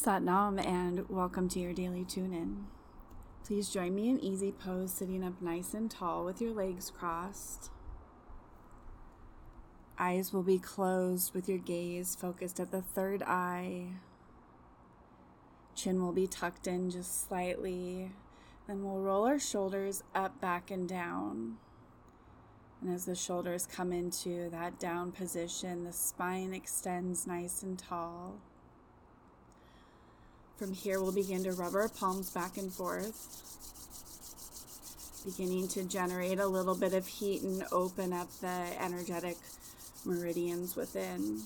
[0.00, 2.64] Satnam and welcome to your daily tune in.
[3.44, 7.70] Please join me in easy pose, sitting up nice and tall with your legs crossed.
[9.98, 13.88] Eyes will be closed with your gaze focused at the third eye.
[15.74, 18.10] Chin will be tucked in just slightly.
[18.66, 21.58] Then we'll roll our shoulders up, back, and down.
[22.80, 28.40] And as the shoulders come into that down position, the spine extends nice and tall.
[30.60, 33.16] From here, we'll begin to rub our palms back and forth,
[35.24, 39.38] beginning to generate a little bit of heat and open up the energetic
[40.04, 41.40] meridians within.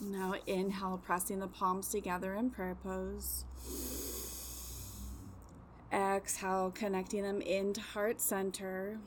[0.00, 3.42] Now, inhale, pressing the palms together in prayer pose.
[5.92, 8.98] Exhale, connecting them into heart center.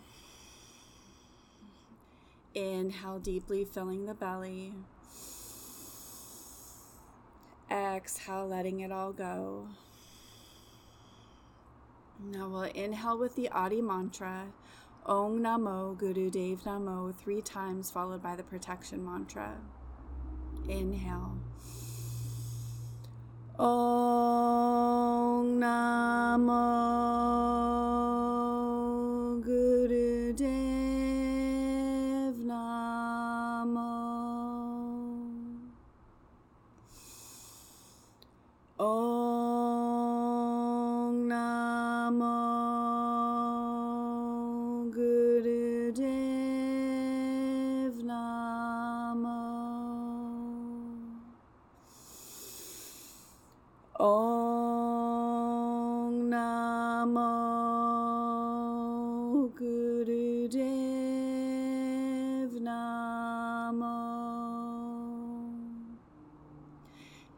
[2.54, 4.74] Inhale deeply, filling the belly.
[7.70, 9.68] Exhale, letting it all go.
[12.20, 14.46] Now we'll inhale with the Adi mantra,
[15.06, 19.58] Ong Namo Guru Dev Namo, three times, followed by the protection mantra.
[20.68, 21.38] Inhale.
[23.60, 26.88] Om Namo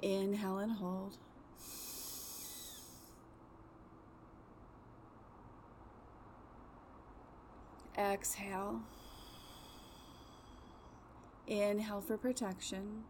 [0.02, 1.18] Inhale and hold.
[7.98, 8.82] Exhale.
[11.48, 13.04] Inhale for protection.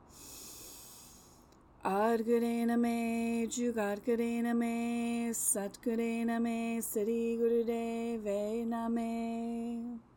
[1.85, 10.08] Adgurena me, Jugadgurena me, Satgurena me, Siddhi Gurudeve Name.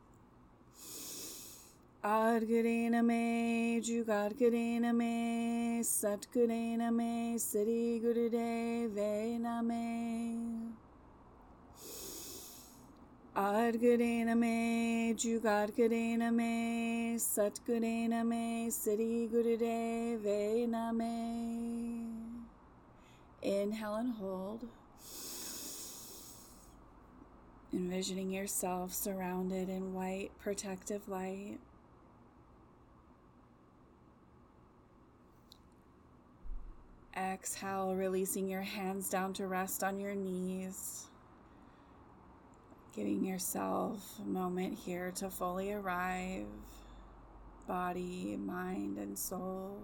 [2.05, 10.73] Adgurena me, Jugadgurena me, Satgurena me, Siddhi Gurudeve Name.
[13.37, 22.47] Adgurena me, Jugadgurena me, Satgurena me, Siddhi Gurudeve Name.
[23.43, 24.67] Inhale and hold.
[27.73, 31.59] Envisioning yourself surrounded in white protective light.
[37.17, 41.09] Exhale, releasing your hands down to rest on your knees.
[42.95, 46.47] Giving yourself a moment here to fully arrive,
[47.67, 49.79] body, mind, and soul.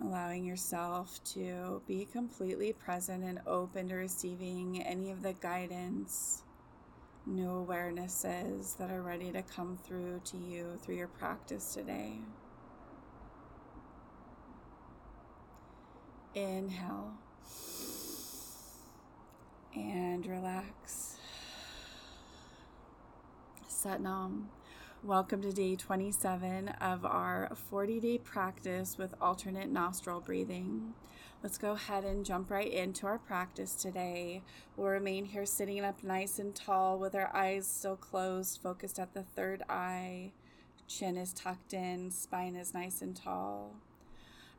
[0.00, 6.42] Allowing yourself to be completely present and open to receiving any of the guidance,
[7.26, 12.14] new awarenesses that are ready to come through to you through your practice today.
[16.32, 17.14] Inhale
[19.74, 21.16] and relax.
[23.68, 24.44] Satnam.
[25.02, 30.94] Welcome to day 27 of our 40 day practice with alternate nostril breathing.
[31.42, 34.42] Let's go ahead and jump right into our practice today.
[34.76, 39.14] We'll remain here sitting up nice and tall with our eyes still closed, focused at
[39.14, 40.30] the third eye.
[40.86, 43.74] Chin is tucked in, spine is nice and tall.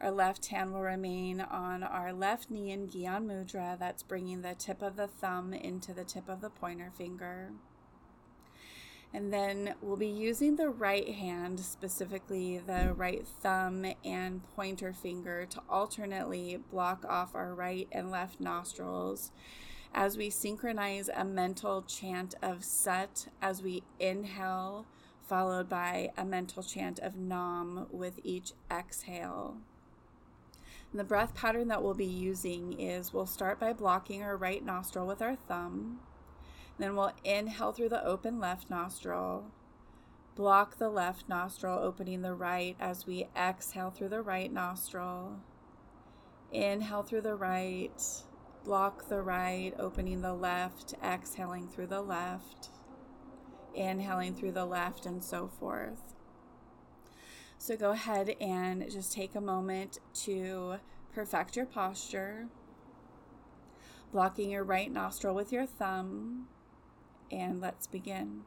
[0.01, 3.77] Our left hand will remain on our left knee in Gyan Mudra.
[3.77, 7.51] That's bringing the tip of the thumb into the tip of the pointer finger.
[9.13, 15.45] And then we'll be using the right hand, specifically the right thumb and pointer finger,
[15.45, 19.31] to alternately block off our right and left nostrils
[19.93, 24.87] as we synchronize a mental chant of Sat as we inhale,
[25.27, 29.57] followed by a mental chant of Nam with each exhale.
[30.91, 34.63] And the breath pattern that we'll be using is we'll start by blocking our right
[34.63, 35.99] nostril with our thumb.
[36.77, 39.45] Then we'll inhale through the open left nostril,
[40.35, 45.37] block the left nostril, opening the right as we exhale through the right nostril.
[46.51, 48.01] Inhale through the right,
[48.65, 52.69] block the right, opening the left, exhaling through the left,
[53.73, 56.10] inhaling through the left, and so forth.
[57.61, 60.77] So go ahead and just take a moment to
[61.13, 62.47] perfect your posture,
[64.11, 66.47] blocking your right nostril with your thumb,
[67.31, 68.45] and let's begin.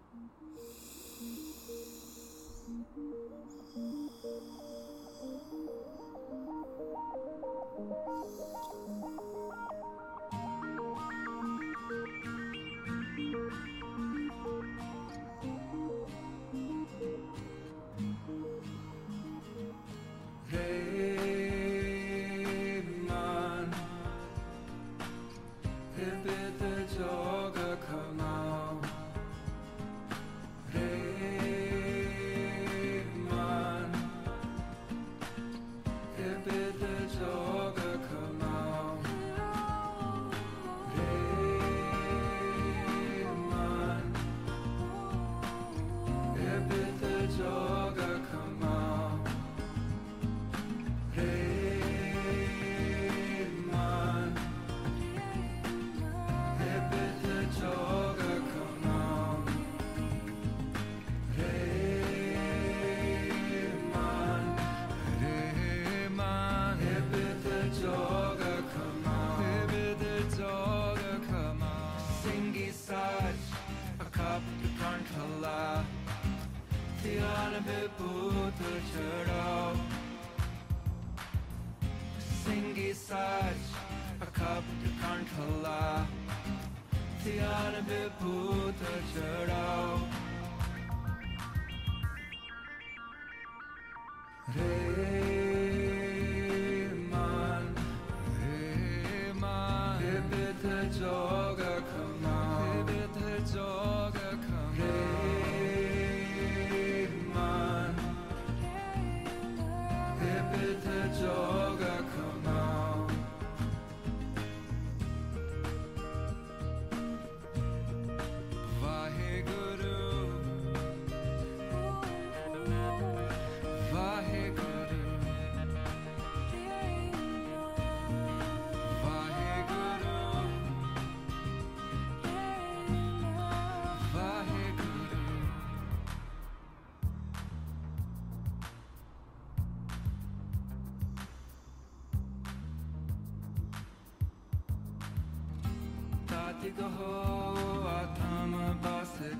[148.85, 149.35] बस्री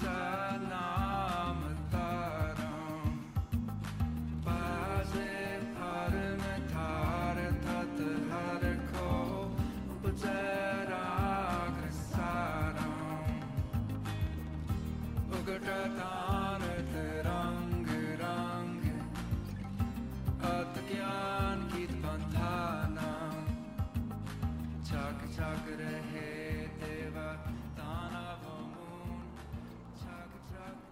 [0.00, 1.15] चला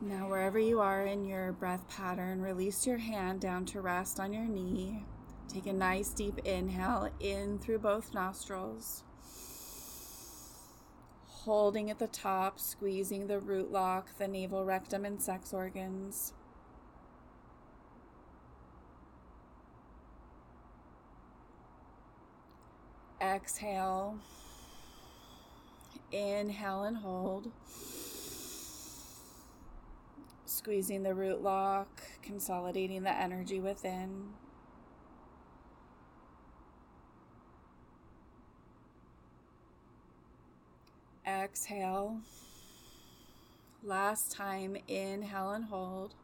[0.06, 4.34] Now, wherever you are in your breath pattern, release your hand down to rest on
[4.34, 5.02] your knee.
[5.48, 9.02] Take a nice deep inhale in through both nostrils.
[11.26, 16.34] Holding at the top, squeezing the root lock, the navel, rectum, and sex organs.
[23.22, 24.18] Exhale.
[26.12, 27.50] Inhale and hold
[30.64, 34.30] squeezing the root lock, consolidating the energy within.
[41.26, 42.16] Exhale.
[43.82, 46.14] Last time, inhale and hold.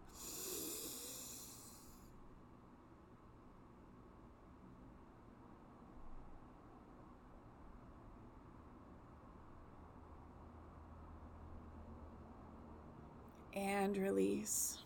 [13.80, 14.78] And release.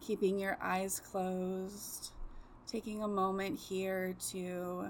[0.00, 2.10] Keeping your eyes closed,
[2.66, 4.88] taking a moment here to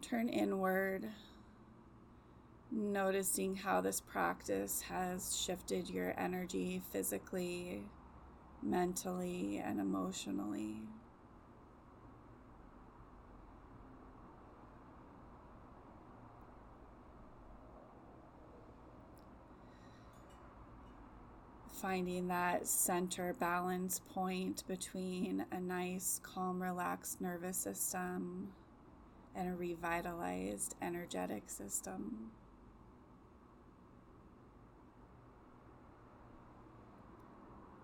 [0.00, 1.08] turn inward,
[2.70, 7.82] noticing how this practice has shifted your energy physically,
[8.62, 10.76] mentally, and emotionally.
[21.84, 28.48] Finding that center balance point between a nice, calm, relaxed nervous system
[29.36, 32.30] and a revitalized energetic system.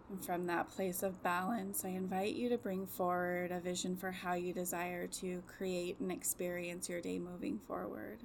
[0.09, 4.13] And from that place of balance, I invite you to bring forward a vision for
[4.13, 8.21] how you desire to create and experience your day moving forward.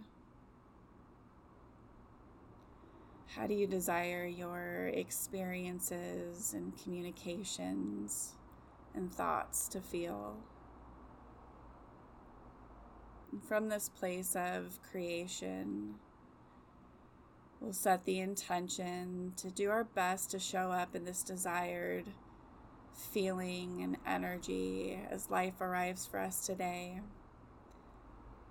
[3.36, 8.36] How do you desire your experiences and communications
[8.94, 10.38] and thoughts to feel?
[13.34, 15.96] And from this place of creation,
[17.60, 22.06] we'll set the intention to do our best to show up in this desired
[22.94, 27.01] feeling and energy as life arrives for us today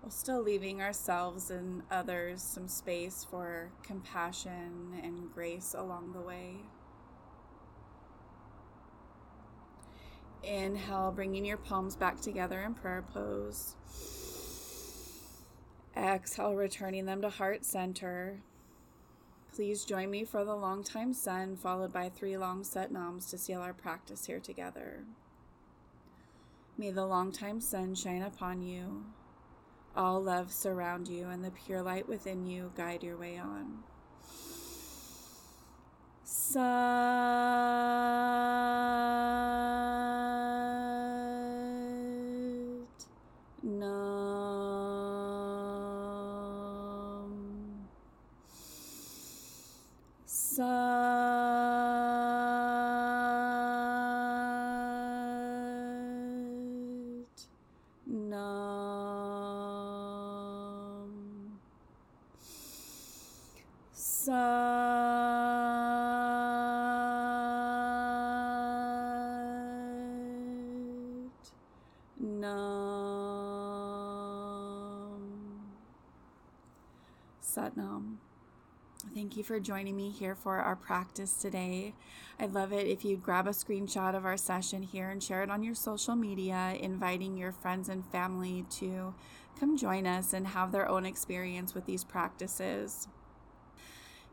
[0.04, 6.56] while still leaving ourselves and others some space for compassion and grace along the way.
[10.42, 13.76] Inhale, bringing your palms back together in prayer pose.
[15.96, 18.42] Exhale, returning them to heart center.
[19.54, 23.38] Please join me for the long time sun, followed by three long Sat Nams to
[23.38, 25.04] seal our practice here together.
[26.76, 29.06] May the long time sun shine upon you
[29.96, 33.82] all love surround you, and the pure light within you guide your way on.
[36.24, 36.64] Sat
[43.62, 43.94] Nam
[50.26, 51.13] Sat
[77.42, 78.16] Satnam.
[79.14, 81.94] Thank you for joining me here for our practice today.
[82.40, 85.50] I'd love it if you'd grab a screenshot of our session here and share it
[85.50, 89.14] on your social media, inviting your friends and family to
[89.58, 93.08] come join us and have their own experience with these practices.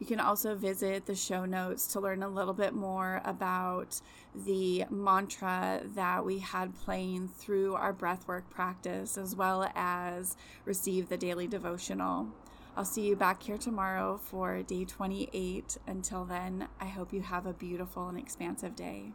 [0.02, 4.02] You can also visit the show notes to learn a little bit more about
[4.34, 11.18] the mantra that we had playing through our breathwork practice, as well as receive the
[11.18, 12.30] daily devotional.
[12.76, 15.78] I'll see you back here tomorrow for day 28.
[15.86, 19.12] Until then, I hope you have a beautiful and expansive day.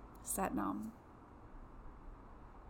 [0.55, 0.93] Nam.